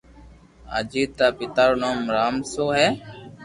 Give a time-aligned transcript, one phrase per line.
[0.77, 2.87] اجيت رآ پيتا رو نوم رامسو ھي